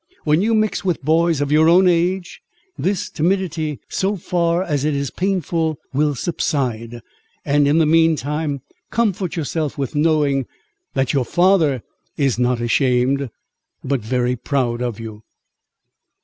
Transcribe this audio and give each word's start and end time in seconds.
When 0.23 0.41
you 0.41 0.55
mix 0.55 0.83
with 0.83 1.03
boys 1.05 1.41
of 1.41 1.51
your 1.51 1.69
own 1.69 1.87
age, 1.87 2.41
this 2.75 3.07
timidity 3.07 3.79
(so 3.87 4.15
far 4.17 4.63
as 4.63 4.83
it 4.83 4.95
is 4.95 5.11
painful) 5.11 5.77
will 5.93 6.15
subside; 6.15 7.01
and, 7.45 7.67
in 7.67 7.77
the 7.77 7.85
mean 7.85 8.15
time, 8.15 8.61
comfort 8.89 9.35
yourself 9.35 9.77
with 9.77 9.93
knowing, 9.93 10.47
that 10.95 11.13
your 11.13 11.23
father 11.23 11.83
is 12.17 12.39
not 12.39 12.59
ashamed, 12.59 13.29
but 13.83 14.01
proud 14.43 14.81
of 14.81 14.99
you." 14.99 15.21